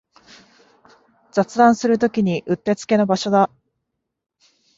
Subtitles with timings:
[1.31, 3.51] 雑談するときにうってつけの場所だ